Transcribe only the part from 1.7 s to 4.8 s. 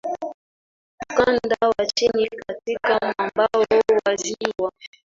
chini katika mwambao wa ziwa